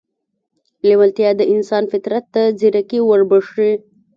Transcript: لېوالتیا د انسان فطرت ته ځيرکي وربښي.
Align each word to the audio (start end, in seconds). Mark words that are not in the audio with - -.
لېوالتیا 0.87 1.29
د 1.37 1.41
انسان 1.53 1.83
فطرت 1.91 2.25
ته 2.33 2.41
ځيرکي 2.59 2.99
وربښي. 3.03 3.71